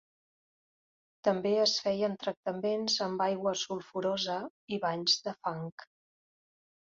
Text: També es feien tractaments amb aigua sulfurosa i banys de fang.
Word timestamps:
També 1.27 1.51
es 1.65 1.73
feien 1.87 2.15
tractaments 2.23 2.95
amb 3.07 3.23
aigua 3.25 3.53
sulfurosa 3.65 4.37
i 4.77 4.79
banys 4.87 5.19
de 5.27 5.35
fang. 5.45 5.69